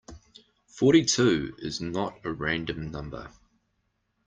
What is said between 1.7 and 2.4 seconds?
not a